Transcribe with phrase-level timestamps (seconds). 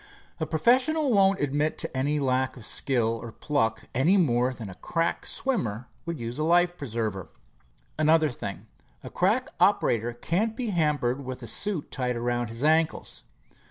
[0.39, 5.27] "A professional won't admit any lack of skill or pluck, any more than a crack
[5.27, 7.29] swimmer would use a life preserver.
[7.99, 8.65] Another thing,
[9.03, 13.21] a crack operator can't be hampered with a suit tied around his ankles.